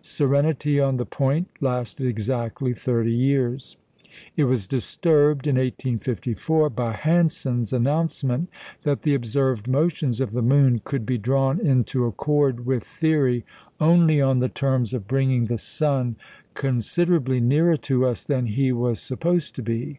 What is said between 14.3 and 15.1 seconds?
the terms of